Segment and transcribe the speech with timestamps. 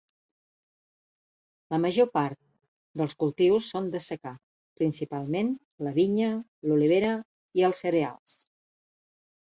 [1.73, 2.39] La major part
[3.03, 4.33] dels cultius són de secà,
[4.83, 5.55] principalment
[5.89, 6.35] la vinya,
[6.69, 7.17] l'olivera
[7.63, 8.39] i els cereals.